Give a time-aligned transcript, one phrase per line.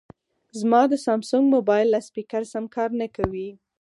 [0.59, 3.49] زما د سامسنګ مبایل لاسپیکر سم کار نه کوي